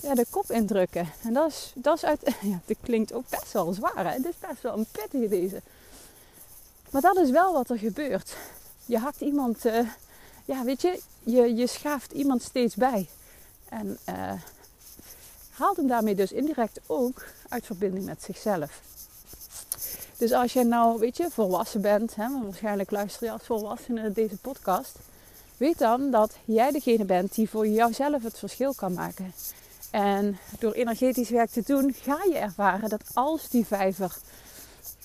ja, 0.00 0.14
de 0.14 0.26
kop 0.30 0.50
indrukken. 0.50 1.08
En 1.22 1.32
dat 1.32 1.50
is, 1.50 1.72
dat 1.74 1.96
is 1.96 2.04
uit. 2.04 2.20
Ja, 2.40 2.60
dit 2.64 2.76
klinkt 2.82 3.12
ook 3.12 3.28
best 3.28 3.52
wel 3.52 3.72
zwaar. 3.72 4.12
Hè? 4.12 4.16
Is 4.16 4.38
best 4.38 4.62
wel 4.62 4.78
een 4.78 4.86
pittige 4.92 5.28
deze. 5.28 5.62
Maar 6.90 7.02
dat 7.02 7.16
is 7.16 7.30
wel 7.30 7.52
wat 7.52 7.70
er 7.70 7.78
gebeurt. 7.78 8.36
Je 8.84 8.98
hakt 8.98 9.20
iemand. 9.20 9.66
Uh, 9.66 9.88
ja, 10.44 10.64
weet 10.64 10.82
je, 10.82 11.00
je, 11.22 11.54
je 11.54 11.66
schaaft 11.66 12.12
iemand 12.12 12.42
steeds 12.42 12.74
bij. 12.74 13.08
En 13.68 13.98
uh, 14.08 14.32
haalt 15.50 15.76
hem 15.76 15.86
daarmee 15.86 16.14
dus 16.14 16.32
indirect 16.32 16.80
ook 16.86 17.24
uit 17.48 17.66
verbinding 17.66 18.04
met 18.04 18.22
zichzelf. 18.22 18.80
Dus 20.16 20.32
als 20.32 20.52
jij 20.52 20.62
nou, 20.62 20.98
weet 20.98 21.16
je, 21.16 21.30
volwassen 21.30 21.80
bent, 21.80 22.14
hè, 22.14 22.42
waarschijnlijk 22.42 22.90
luister 22.90 23.26
je 23.26 23.32
als 23.32 23.42
volwassene 23.42 24.12
deze 24.12 24.36
podcast, 24.36 24.98
weet 25.56 25.78
dan 25.78 26.10
dat 26.10 26.36
jij 26.44 26.70
degene 26.70 27.04
bent 27.04 27.34
die 27.34 27.50
voor 27.50 27.66
jouzelf 27.66 28.22
het 28.22 28.38
verschil 28.38 28.74
kan 28.74 28.92
maken. 28.92 29.32
En 29.90 30.38
door 30.58 30.72
energetisch 30.72 31.30
werk 31.30 31.50
te 31.50 31.62
doen, 31.66 31.94
ga 32.02 32.18
je 32.24 32.38
ervaren 32.38 32.88
dat 32.88 33.02
als 33.14 33.48
die 33.48 33.66
vijver, 33.66 34.16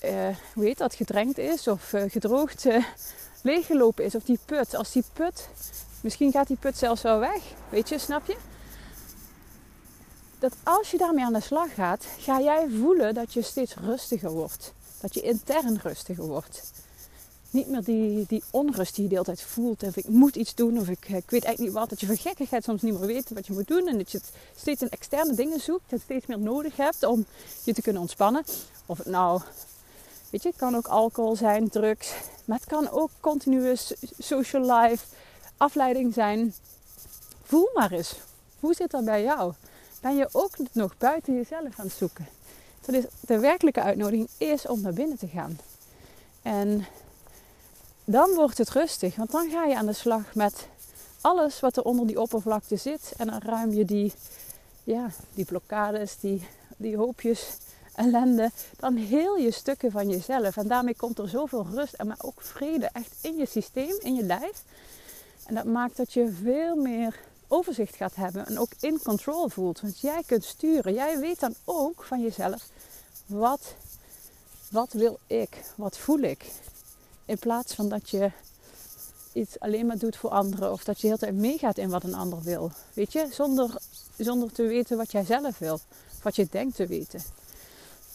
uh, 0.04 0.10
hoe 0.54 0.64
heet 0.64 0.78
dat, 0.78 0.94
gedrenkt 0.94 1.38
is 1.38 1.68
of 1.68 1.92
uh, 1.92 2.02
gedroogd, 2.08 2.64
uh, 2.64 2.84
leeggelopen 3.42 4.04
is, 4.04 4.14
of 4.14 4.22
die 4.22 4.38
put, 4.44 4.74
als 4.74 4.92
die 4.92 5.04
put, 5.12 5.48
misschien 6.00 6.32
gaat 6.32 6.46
die 6.46 6.56
put 6.56 6.78
zelfs 6.78 7.02
wel 7.02 7.18
weg, 7.18 7.42
weet 7.68 7.88
je, 7.88 7.98
snap 7.98 8.26
je? 8.26 8.36
Dat 10.38 10.54
als 10.62 10.90
je 10.90 10.98
daarmee 10.98 11.24
aan 11.24 11.32
de 11.32 11.40
slag 11.40 11.74
gaat, 11.74 12.06
ga 12.18 12.40
jij 12.40 12.66
voelen 12.80 13.14
dat 13.14 13.32
je 13.32 13.42
steeds 13.42 13.74
rustiger 13.74 14.30
wordt. 14.30 14.72
Dat 15.00 15.14
je 15.14 15.20
intern 15.20 15.80
rustiger 15.82 16.26
wordt. 16.26 16.72
Niet 17.52 17.68
meer 17.68 17.84
die, 17.84 18.24
die 18.28 18.42
onrust 18.50 18.94
die 18.94 19.02
je 19.02 19.08
de 19.08 19.14
hele 19.14 19.26
tijd 19.26 19.42
voelt. 19.42 19.82
Of 19.82 19.96
ik 19.96 20.08
moet 20.08 20.36
iets 20.36 20.54
doen. 20.54 20.78
Of 20.78 20.88
ik, 20.88 21.08
ik 21.08 21.08
weet 21.08 21.44
eigenlijk 21.44 21.58
niet 21.58 21.72
wat. 21.72 21.88
Dat 21.88 22.00
je 22.00 22.06
van 22.06 22.16
gekkigheid 22.16 22.64
soms 22.64 22.82
niet 22.82 22.98
meer 22.98 23.06
weet 23.06 23.30
wat 23.30 23.46
je 23.46 23.52
moet 23.52 23.68
doen. 23.68 23.88
En 23.88 23.98
dat 23.98 24.12
je 24.12 24.20
steeds 24.56 24.82
in 24.82 24.90
externe 24.90 25.34
dingen 25.34 25.60
zoekt. 25.60 25.90
Dat 25.90 25.98
je 25.98 26.04
steeds 26.04 26.26
meer 26.26 26.38
nodig 26.38 26.76
hebt 26.76 27.02
om 27.04 27.26
je 27.64 27.72
te 27.72 27.82
kunnen 27.82 28.02
ontspannen. 28.02 28.44
Of 28.86 28.98
het 28.98 29.06
nou, 29.06 29.40
weet 30.30 30.42
je, 30.42 30.48
het 30.48 30.58
kan 30.58 30.74
ook 30.74 30.86
alcohol 30.86 31.36
zijn, 31.36 31.68
drugs. 31.68 32.12
Maar 32.44 32.58
het 32.58 32.68
kan 32.68 32.90
ook 32.90 33.10
continue 33.20 33.76
social 34.18 34.78
life, 34.78 35.04
afleiding 35.56 36.14
zijn. 36.14 36.54
Voel 37.42 37.70
maar 37.74 37.92
eens. 37.92 38.14
Hoe 38.60 38.74
zit 38.74 38.90
dat 38.90 39.04
bij 39.04 39.22
jou? 39.22 39.52
Ben 40.00 40.16
je 40.16 40.28
ook 40.32 40.56
nog 40.72 40.98
buiten 40.98 41.34
jezelf 41.34 41.78
aan 41.78 41.86
het 41.86 41.94
zoeken? 41.94 42.26
Dat 42.80 42.94
is 42.94 43.04
de 43.20 43.38
werkelijke 43.38 43.82
uitnodiging 43.82 44.28
is 44.38 44.66
om 44.66 44.80
naar 44.80 44.92
binnen 44.92 45.18
te 45.18 45.28
gaan. 45.28 45.58
En 46.42 46.86
dan 48.04 48.34
wordt 48.34 48.58
het 48.58 48.70
rustig, 48.70 49.16
want 49.16 49.30
dan 49.30 49.50
ga 49.50 49.64
je 49.64 49.76
aan 49.76 49.86
de 49.86 49.92
slag 49.92 50.34
met 50.34 50.66
alles 51.20 51.60
wat 51.60 51.76
er 51.76 51.82
onder 51.82 52.06
die 52.06 52.20
oppervlakte 52.20 52.76
zit. 52.76 53.12
En 53.16 53.26
dan 53.26 53.40
ruim 53.44 53.72
je 53.72 53.84
die, 53.84 54.12
ja, 54.84 55.10
die 55.34 55.44
blokkades, 55.44 56.18
die, 56.20 56.46
die 56.76 56.96
hoopjes 56.96 57.56
ellende, 57.94 58.50
dan 58.76 58.96
heel 58.96 59.36
je 59.36 59.50
stukken 59.50 59.90
van 59.90 60.08
jezelf. 60.08 60.56
En 60.56 60.68
daarmee 60.68 60.96
komt 60.96 61.18
er 61.18 61.28
zoveel 61.28 61.66
rust 61.70 61.94
en 61.94 62.06
maar 62.06 62.20
ook 62.20 62.42
vrede 62.42 62.88
echt 62.92 63.14
in 63.20 63.36
je 63.36 63.46
systeem, 63.46 63.96
in 64.00 64.14
je 64.14 64.22
lijf. 64.22 64.62
En 65.46 65.54
dat 65.54 65.64
maakt 65.64 65.96
dat 65.96 66.12
je 66.12 66.32
veel 66.42 66.76
meer 66.76 67.20
overzicht 67.48 67.96
gaat 67.96 68.14
hebben 68.14 68.46
en 68.46 68.58
ook 68.58 68.70
in 68.80 69.00
control 69.02 69.48
voelt. 69.48 69.80
Want 69.80 70.00
jij 70.00 70.22
kunt 70.26 70.44
sturen. 70.44 70.94
Jij 70.94 71.18
weet 71.18 71.40
dan 71.40 71.54
ook 71.64 72.04
van 72.04 72.22
jezelf 72.22 72.68
wat, 73.26 73.74
wat 74.70 74.92
wil 74.92 75.18
ik? 75.26 75.64
Wat 75.74 75.98
voel 75.98 76.18
ik? 76.18 76.44
In 77.24 77.38
plaats 77.38 77.74
van 77.74 77.88
dat 77.88 78.10
je 78.10 78.30
iets 79.32 79.60
alleen 79.60 79.86
maar 79.86 79.98
doet 79.98 80.16
voor 80.16 80.30
anderen 80.30 80.72
of 80.72 80.84
dat 80.84 80.96
je 80.96 81.00
de 81.00 81.06
hele 81.06 81.18
tijd 81.18 81.34
meegaat 81.34 81.78
in 81.78 81.90
wat 81.90 82.04
een 82.04 82.14
ander 82.14 82.42
wil. 82.42 82.70
Weet 82.94 83.12
je, 83.12 83.28
zonder, 83.30 83.76
zonder 84.16 84.52
te 84.52 84.62
weten 84.62 84.96
wat 84.96 85.12
jij 85.12 85.24
zelf 85.24 85.58
wil, 85.58 85.80
wat 86.22 86.36
je 86.36 86.46
denkt 86.50 86.76
te 86.76 86.86
weten. 86.86 87.22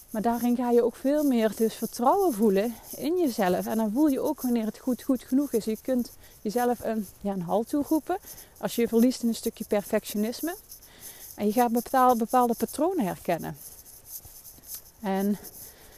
Maar 0.09 0.21
daarin 0.21 0.55
ga 0.55 0.69
je 0.71 0.83
ook 0.83 0.95
veel 0.95 1.23
meer 1.23 1.55
dus 1.55 1.73
vertrouwen 1.73 2.33
voelen 2.33 2.75
in 2.95 3.17
jezelf. 3.17 3.65
En 3.65 3.77
dan 3.77 3.91
voel 3.91 4.07
je 4.07 4.19
ook 4.19 4.41
wanneer 4.41 4.65
het 4.65 4.77
goed, 4.77 5.03
goed 5.03 5.23
genoeg 5.23 5.51
is. 5.51 5.65
Je 5.65 5.77
kunt 5.81 6.11
jezelf 6.41 6.79
een, 6.83 7.07
ja, 7.21 7.33
een 7.33 7.41
halt 7.41 7.69
toeroepen 7.69 8.17
als 8.57 8.75
je 8.75 8.87
verliest 8.87 9.21
in 9.21 9.27
een 9.27 9.35
stukje 9.35 9.65
perfectionisme. 9.65 10.55
En 11.35 11.45
je 11.45 11.51
gaat 11.51 11.71
bepaalde, 11.71 12.17
bepaalde 12.17 12.53
patronen 12.53 13.05
herkennen. 13.05 13.57
En 15.01 15.37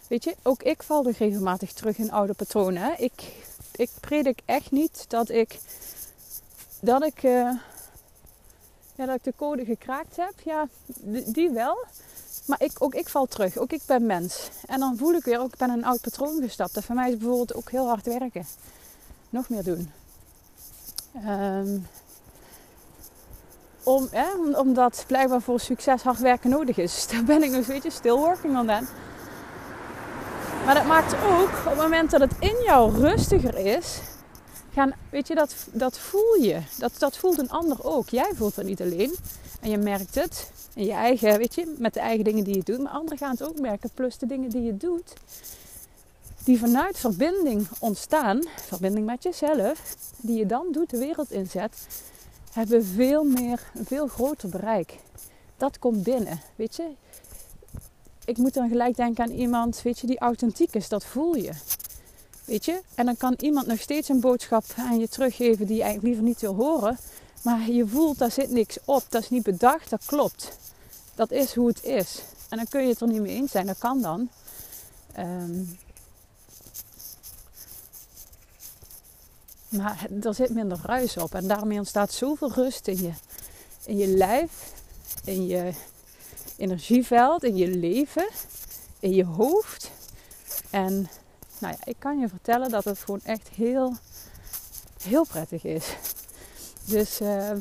weet 0.09 0.23
je, 0.23 0.35
ook 0.43 0.63
ik 0.63 0.83
val 0.83 1.09
regelmatig 1.09 1.73
terug 1.73 1.97
in 1.97 2.11
oude 2.11 2.33
patronen. 2.33 3.01
Ik, 3.01 3.33
ik 3.75 3.89
predik 3.99 4.41
echt 4.45 4.71
niet 4.71 5.05
dat 5.07 5.29
ik, 5.29 5.59
dat 6.81 7.03
ik, 7.03 7.23
uh, 7.23 7.51
ja, 8.95 9.05
dat 9.05 9.15
ik 9.15 9.23
de 9.23 9.33
code 9.35 9.65
gekraakt 9.65 10.15
heb. 10.15 10.33
Ja, 10.43 10.67
die 11.25 11.49
wel. 11.49 11.85
Maar 12.45 12.63
ik, 12.63 12.71
ook 12.79 12.93
ik 12.93 13.09
val 13.09 13.25
terug. 13.25 13.57
Ook 13.57 13.71
ik 13.71 13.81
ben 13.85 14.05
mens. 14.05 14.49
En 14.65 14.79
dan 14.79 14.97
voel 14.97 15.13
ik 15.13 15.23
weer, 15.23 15.39
ook 15.39 15.53
ik 15.53 15.59
ben 15.59 15.69
een 15.69 15.85
oud 15.85 16.01
patroon 16.01 16.41
gestapt. 16.41 16.75
En 16.75 16.83
voor 16.83 16.95
mij 16.95 17.11
is 17.11 17.17
bijvoorbeeld 17.17 17.55
ook 17.55 17.71
heel 17.71 17.87
hard 17.87 18.05
werken. 18.05 18.45
Nog 19.29 19.49
meer 19.49 19.63
doen. 19.63 19.91
Um, 21.25 21.87
om, 23.83 24.07
hè, 24.11 24.57
omdat 24.57 25.03
blijkbaar 25.07 25.41
voor 25.41 25.59
succes 25.59 26.01
hard 26.01 26.19
werken 26.19 26.49
nodig 26.49 26.77
is. 26.77 27.07
Daar 27.11 27.23
ben 27.23 27.43
ik 27.43 27.51
nog 27.51 27.63
steeds 27.63 27.95
still 27.95 28.15
working 28.15 28.57
on 28.57 28.67
that. 28.67 28.83
Maar 30.69 30.77
dat 30.77 30.87
maakt 30.87 31.13
ook, 31.13 31.49
op 31.49 31.65
het 31.65 31.75
moment 31.75 32.11
dat 32.11 32.21
het 32.21 32.33
in 32.39 32.55
jou 32.63 32.93
rustiger 32.93 33.57
is, 33.57 33.99
gaan, 34.73 34.93
weet 35.11 35.27
je, 35.27 35.35
dat, 35.35 35.55
dat 35.71 35.97
voel 35.97 36.35
je. 36.35 36.61
Dat, 36.77 36.91
dat 36.97 37.17
voelt 37.17 37.37
een 37.37 37.49
ander 37.49 37.83
ook. 37.83 38.09
Jij 38.09 38.31
voelt 38.35 38.55
het 38.55 38.65
niet 38.65 38.81
alleen. 38.81 39.15
En 39.61 39.69
je 39.69 39.77
merkt 39.77 40.15
het 40.15 40.51
in 40.75 40.85
je 40.85 40.91
eigen, 40.91 41.37
weet 41.37 41.55
je, 41.55 41.75
met 41.77 41.93
de 41.93 41.99
eigen 41.99 42.23
dingen 42.23 42.43
die 42.43 42.55
je 42.55 42.63
doet. 42.63 42.79
Maar 42.79 42.91
anderen 42.91 43.17
gaan 43.17 43.31
het 43.31 43.43
ook 43.43 43.59
merken. 43.59 43.89
Plus 43.93 44.17
de 44.17 44.25
dingen 44.25 44.49
die 44.49 44.61
je 44.61 44.77
doet, 44.77 45.13
die 46.43 46.59
vanuit 46.59 46.97
verbinding 46.97 47.67
ontstaan, 47.79 48.43
verbinding 48.55 49.05
met 49.05 49.23
jezelf, 49.23 49.95
die 50.17 50.37
je 50.37 50.45
dan 50.45 50.65
doet, 50.71 50.89
de 50.89 50.97
wereld 50.97 51.31
inzet, 51.31 51.87
hebben 52.53 52.85
veel 52.85 53.23
meer, 53.23 53.61
een 53.75 53.85
veel 53.85 54.07
groter 54.07 54.49
bereik. 54.49 54.97
Dat 55.57 55.79
komt 55.79 56.03
binnen, 56.03 56.41
weet 56.55 56.75
je. 56.75 56.87
Ik 58.29 58.37
moet 58.37 58.53
dan 58.53 58.69
gelijk 58.69 58.95
denken 58.95 59.23
aan 59.23 59.31
iemand, 59.31 59.81
weet 59.81 59.99
je, 59.99 60.07
die 60.07 60.19
authentiek 60.19 60.73
is. 60.73 60.89
Dat 60.89 61.05
voel 61.05 61.35
je. 61.35 61.51
Weet 62.45 62.65
je? 62.65 62.81
En 62.95 63.05
dan 63.05 63.17
kan 63.17 63.33
iemand 63.37 63.67
nog 63.67 63.79
steeds 63.79 64.09
een 64.09 64.19
boodschap 64.19 64.63
aan 64.75 64.99
je 64.99 65.07
teruggeven 65.07 65.65
die 65.65 65.75
je 65.75 65.81
eigenlijk 65.83 66.03
liever 66.03 66.23
niet 66.23 66.41
wil 66.41 66.55
horen. 66.55 66.97
Maar 67.43 67.69
je 67.69 67.87
voelt, 67.87 68.17
daar 68.17 68.31
zit 68.31 68.51
niks 68.51 68.77
op. 68.85 69.03
Dat 69.09 69.21
is 69.21 69.29
niet 69.29 69.43
bedacht, 69.43 69.89
dat 69.89 70.05
klopt. 70.05 70.57
Dat 71.15 71.31
is 71.31 71.55
hoe 71.55 71.67
het 71.67 71.83
is. 71.83 72.21
En 72.49 72.57
dan 72.57 72.67
kun 72.67 72.81
je 72.81 72.87
het 72.87 73.01
er 73.01 73.07
niet 73.07 73.21
mee 73.21 73.35
eens 73.35 73.51
zijn. 73.51 73.65
Dat 73.65 73.77
kan 73.77 74.01
dan. 74.01 74.29
Um, 75.19 75.77
maar 79.69 80.07
er 80.21 80.33
zit 80.33 80.49
minder 80.49 80.79
ruis 80.83 81.17
op. 81.17 81.33
En 81.33 81.47
daarmee 81.47 81.77
ontstaat 81.77 82.13
zoveel 82.13 82.51
rust 82.51 82.87
in 82.87 83.01
je, 83.01 83.11
in 83.85 83.97
je 83.97 84.07
lijf, 84.07 84.51
in 85.23 85.47
je 85.47 85.73
energieveld, 86.59 87.43
in 87.43 87.55
je 87.55 87.67
leven, 87.67 88.27
in 88.99 89.13
je 89.13 89.25
hoofd. 89.25 89.91
En 90.69 91.09
nou 91.59 91.73
ja, 91.73 91.77
ik 91.83 91.95
kan 91.99 92.19
je 92.19 92.27
vertellen 92.27 92.69
dat 92.69 92.83
het 92.83 92.99
gewoon 92.99 93.21
echt 93.23 93.47
heel, 93.47 93.93
heel 95.03 95.25
prettig 95.25 95.63
is. 95.63 95.95
Dus 96.85 97.21
uh, 97.21 97.51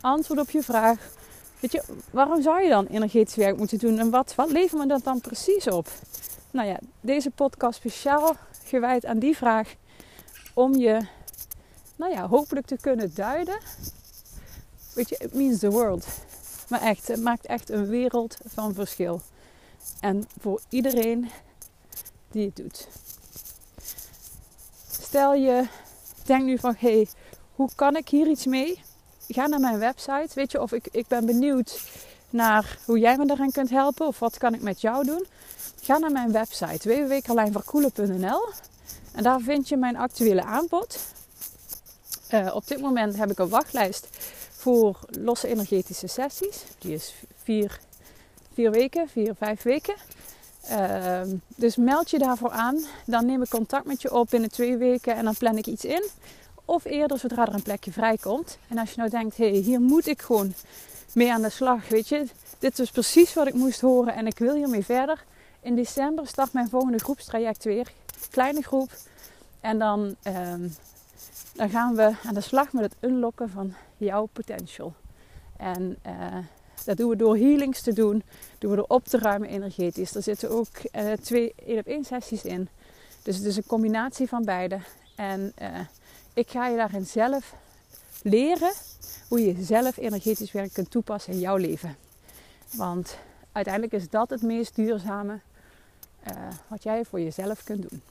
antwoord 0.00 0.40
op 0.40 0.50
je 0.50 0.62
vraag. 0.62 0.98
Weet 1.60 1.72
je, 1.72 1.82
waarom 2.10 2.42
zou 2.42 2.62
je 2.62 2.68
dan 2.68 2.86
energetisch 2.86 3.34
werk 3.34 3.56
moeten 3.56 3.78
doen? 3.78 3.98
En 3.98 4.10
wat, 4.10 4.34
wat 4.34 4.50
levert 4.50 4.80
me 4.80 4.86
dat 4.86 5.04
dan 5.04 5.20
precies 5.20 5.68
op? 5.68 5.88
Nou 6.50 6.68
ja, 6.68 6.78
deze 7.00 7.30
podcast 7.30 7.78
speciaal 7.78 8.36
gewijd 8.64 9.06
aan 9.06 9.18
die 9.18 9.36
vraag. 9.36 9.74
Om 10.54 10.74
je, 10.74 11.00
nou 11.96 12.12
ja, 12.12 12.28
hopelijk 12.28 12.66
te 12.66 12.76
kunnen 12.80 13.14
duiden. 13.14 13.58
Weet 14.94 15.08
je, 15.08 15.16
it 15.18 15.34
means 15.34 15.58
the 15.58 15.70
world. 15.70 16.06
Maar 16.70 16.80
echt, 16.80 17.08
het 17.08 17.22
maakt 17.22 17.46
echt 17.46 17.70
een 17.70 17.86
wereld 17.86 18.36
van 18.46 18.74
verschil. 18.74 19.20
En 20.00 20.24
voor 20.40 20.60
iedereen 20.68 21.30
die 22.30 22.46
het 22.46 22.56
doet. 22.56 22.88
Stel 24.90 25.34
je 25.34 25.66
denkt 26.24 26.44
nu 26.44 26.58
van, 26.58 26.74
hé, 26.78 26.92
hey, 26.92 27.08
hoe 27.54 27.70
kan 27.74 27.96
ik 27.96 28.08
hier 28.08 28.26
iets 28.26 28.46
mee? 28.46 28.82
Ga 29.28 29.46
naar 29.46 29.60
mijn 29.60 29.78
website, 29.78 30.28
weet 30.34 30.52
je, 30.52 30.60
of 30.60 30.72
ik, 30.72 30.88
ik 30.90 31.06
ben 31.08 31.26
benieuwd 31.26 31.80
naar 32.30 32.78
hoe 32.84 32.98
jij 32.98 33.16
me 33.16 33.26
daaraan 33.26 33.50
kunt 33.50 33.70
helpen 33.70 34.06
of 34.06 34.18
wat 34.18 34.38
kan 34.38 34.54
ik 34.54 34.62
met 34.62 34.80
jou 34.80 35.04
doen. 35.04 35.26
Ga 35.82 35.98
naar 35.98 36.12
mijn 36.12 36.32
website 36.32 36.88
www.carlijnverkoelen.nl 36.88 38.48
en 39.12 39.22
daar 39.22 39.40
vind 39.40 39.68
je 39.68 39.76
mijn 39.76 39.96
actuele 39.96 40.44
aanbod. 40.44 40.98
Uh, 42.30 42.54
op 42.54 42.66
dit 42.66 42.80
moment 42.80 43.16
heb 43.16 43.30
ik 43.30 43.38
een 43.38 43.48
wachtlijst 43.48 44.08
voor 44.60 44.98
losse 45.08 45.48
energetische 45.48 46.06
sessies. 46.06 46.64
Die 46.78 46.94
is 46.94 47.14
vier, 47.42 47.80
vier 48.52 48.70
weken, 48.70 49.08
vier, 49.08 49.34
vijf 49.34 49.62
weken. 49.62 49.94
Uh, 50.70 51.20
dus 51.56 51.76
meld 51.76 52.10
je 52.10 52.18
daarvoor 52.18 52.50
aan. 52.50 52.84
Dan 53.06 53.26
neem 53.26 53.42
ik 53.42 53.48
contact 53.48 53.84
met 53.84 54.02
je 54.02 54.14
op 54.14 54.30
binnen 54.30 54.50
twee 54.50 54.76
weken 54.76 55.14
en 55.14 55.24
dan 55.24 55.36
plan 55.36 55.56
ik 55.56 55.66
iets 55.66 55.84
in. 55.84 56.04
Of 56.64 56.84
eerder 56.84 57.18
zodra 57.18 57.46
er 57.46 57.54
een 57.54 57.62
plekje 57.62 57.92
vrijkomt. 57.92 58.58
En 58.68 58.78
als 58.78 58.90
je 58.90 58.96
nou 58.96 59.10
denkt, 59.10 59.36
hé, 59.36 59.50
hey, 59.50 59.58
hier 59.58 59.80
moet 59.80 60.06
ik 60.06 60.22
gewoon 60.22 60.54
mee 61.14 61.32
aan 61.32 61.42
de 61.42 61.50
slag. 61.50 61.88
Weet 61.88 62.08
je, 62.08 62.26
dit 62.58 62.78
is 62.78 62.90
precies 62.90 63.34
wat 63.34 63.46
ik 63.46 63.54
moest 63.54 63.80
horen 63.80 64.14
en 64.14 64.26
ik 64.26 64.38
wil 64.38 64.54
hiermee 64.54 64.84
verder. 64.84 65.24
In 65.60 65.74
december 65.74 66.26
start 66.26 66.52
mijn 66.52 66.68
volgende 66.68 66.98
groepstraject 66.98 67.64
weer. 67.64 67.92
Kleine 68.30 68.62
groep. 68.62 68.90
En 69.60 69.78
dan, 69.78 70.16
um, 70.24 70.74
dan 71.54 71.70
gaan 71.70 71.94
we 71.94 72.12
aan 72.24 72.34
de 72.34 72.40
slag 72.40 72.72
met 72.72 72.82
het 72.82 72.94
unlocken 73.00 73.50
van 73.50 73.74
jouw 74.00 74.28
potential. 74.32 74.94
En 75.56 75.98
uh, 76.06 76.36
Dat 76.84 76.96
doen 76.96 77.08
we 77.08 77.16
door 77.16 77.36
healings 77.36 77.80
te 77.80 77.92
doen, 77.92 78.22
doen 78.58 78.70
we 78.70 78.76
door 78.76 78.88
op 78.88 79.04
te 79.04 79.18
ruimen 79.18 79.48
energetisch. 79.48 80.14
Er 80.14 80.22
zitten 80.22 80.50
ook 80.50 80.68
uh, 80.92 81.12
twee 81.12 81.52
één 81.66 81.78
op 81.78 81.86
één 81.86 82.04
sessies 82.04 82.44
in. 82.44 82.68
Dus 83.22 83.36
het 83.36 83.44
is 83.44 83.56
een 83.56 83.66
combinatie 83.66 84.28
van 84.28 84.44
beide. 84.44 84.78
En 85.16 85.52
uh, 85.62 85.80
ik 86.34 86.50
ga 86.50 86.68
je 86.68 86.76
daarin 86.76 87.06
zelf 87.06 87.54
leren 88.22 88.72
hoe 89.28 89.44
je 89.44 89.64
zelf 89.64 89.96
energetisch 89.96 90.52
werk 90.52 90.72
kunt 90.72 90.90
toepassen 90.90 91.32
in 91.32 91.38
jouw 91.38 91.56
leven. 91.56 91.96
Want 92.70 93.18
uiteindelijk 93.52 93.94
is 93.94 94.08
dat 94.08 94.30
het 94.30 94.42
meest 94.42 94.74
duurzame 94.74 95.40
wat 96.68 96.82
jij 96.82 97.04
voor 97.04 97.20
jezelf 97.20 97.64
kunt 97.64 97.90
doen. 97.90 98.02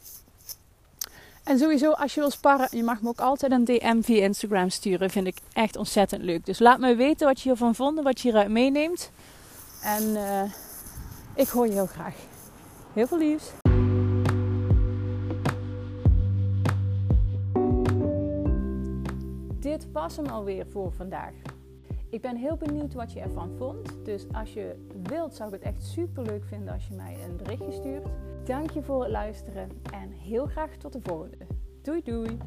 En 1.49 1.57
sowieso, 1.57 1.91
als 1.91 2.13
je 2.13 2.19
wil 2.19 2.29
sparren, 2.29 2.67
je 2.71 2.83
mag 2.83 3.01
me 3.01 3.09
ook 3.09 3.19
altijd 3.19 3.51
een 3.51 3.65
DM 3.65 4.01
via 4.01 4.23
Instagram 4.23 4.69
sturen. 4.69 5.09
Vind 5.09 5.27
ik 5.27 5.37
echt 5.53 5.75
ontzettend 5.75 6.21
leuk. 6.21 6.45
Dus 6.45 6.59
laat 6.59 6.79
me 6.79 6.95
weten 6.95 7.27
wat 7.27 7.41
je 7.41 7.49
hiervan 7.49 7.75
vond, 7.75 8.01
wat 8.01 8.19
je 8.19 8.27
hieruit 8.27 8.49
meeneemt. 8.49 9.11
En 9.83 10.03
uh, 10.03 10.43
ik 11.35 11.47
hoor 11.47 11.65
je 11.65 11.71
heel 11.71 11.85
graag. 11.85 12.15
Heel 12.93 13.07
veel 13.07 13.17
liefs. 13.17 13.51
Dit 19.59 19.91
was 19.91 20.15
hem 20.15 20.25
alweer 20.25 20.65
voor 20.71 20.91
vandaag. 20.91 21.33
Ik 22.09 22.21
ben 22.21 22.35
heel 22.35 22.55
benieuwd 22.55 22.93
wat 22.93 23.11
je 23.11 23.19
ervan 23.19 23.51
vond. 23.57 24.05
Dus 24.05 24.25
als 24.31 24.53
je 24.53 24.87
wilt, 25.03 25.35
zou 25.35 25.53
ik 25.53 25.63
het 25.63 25.73
echt 25.73 25.85
super 25.85 26.23
leuk 26.23 26.43
vinden 26.45 26.73
als 26.73 26.87
je 26.87 26.93
mij 26.93 27.17
een 27.23 27.37
berichtje 27.37 27.71
stuurt. 27.71 28.07
Dank 28.43 28.71
je 28.71 28.81
voor 28.81 29.01
het 29.01 29.11
luisteren 29.11 29.69
en 29.93 30.11
heel 30.11 30.45
graag 30.45 30.77
tot 30.77 30.93
de 30.93 30.99
volgende. 31.01 31.47
Doei 31.81 32.01
doei! 32.01 32.37